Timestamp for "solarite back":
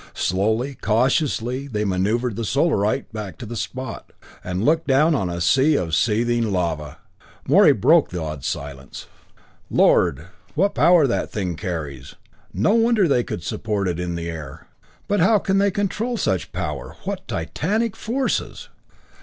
2.43-3.37